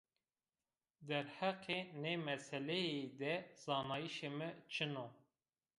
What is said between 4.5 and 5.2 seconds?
çin o